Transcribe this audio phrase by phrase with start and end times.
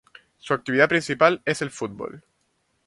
[0.39, 2.23] Su actividad principal es el fútbol.